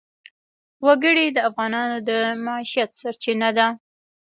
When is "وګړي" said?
0.85-1.25